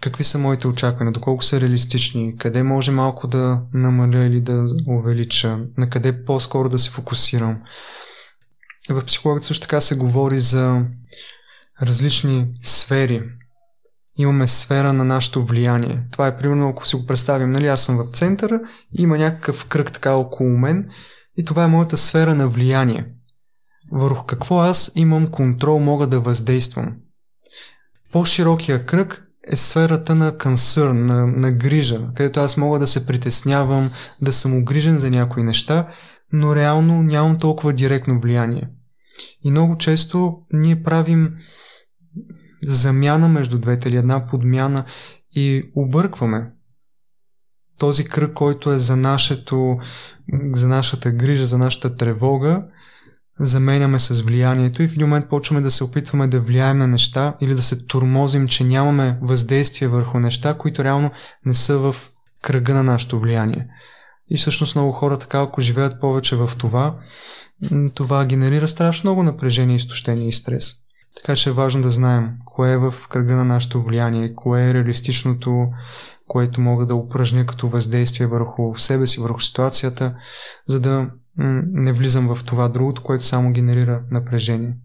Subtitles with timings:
[0.00, 5.58] какви са моите очаквания, доколко са реалистични, къде може малко да намаля или да увелича,
[5.78, 7.58] на къде по-скоро да се фокусирам.
[8.90, 10.84] В психологията също така се говори за
[11.82, 13.22] различни сфери.
[14.18, 16.02] Имаме сфера на нашето влияние.
[16.12, 18.60] Това е примерно, ако си го представим, нали, аз съм в центъра,
[18.92, 20.90] има някакъв кръг така около мен
[21.36, 23.06] и това е моята сфера на влияние.
[23.92, 26.96] Върху какво аз имам контрол, мога да въздействам.
[28.12, 33.90] По-широкия кръг е сферата на консърн, на, на грижа, където аз мога да се притеснявам,
[34.22, 35.88] да съм огрижен за някои неща,
[36.32, 38.70] но реално нямам толкова директно влияние.
[39.44, 41.36] И много често ние правим
[42.62, 44.84] замяна между двете или една подмяна
[45.30, 46.50] и объркваме
[47.78, 49.76] този кръг, който е за, нашето,
[50.52, 52.68] за нашата грижа, за нашата тревога,
[53.38, 57.34] заменяме с влиянието и в един момент почваме да се опитваме да влияем на неща
[57.40, 61.10] или да се турмозим, че нямаме въздействие върху неща, които реално
[61.46, 61.96] не са в
[62.42, 63.66] кръга на нашето влияние.
[64.30, 66.98] И всъщност много хора така, ако живеят повече в това,
[67.94, 70.74] това генерира страшно много напрежение, изтощение и стрес.
[71.16, 74.74] Така че е важно да знаем кое е в кръга на нашето влияние, кое е
[74.74, 75.66] реалистичното,
[76.26, 80.14] което мога да упражня като въздействие върху себе си, върху ситуацията,
[80.66, 84.76] за да не влизам в това другото, което само генерира напрежение.